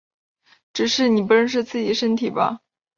[0.73, 2.61] 只是你不认识自己的身体吧！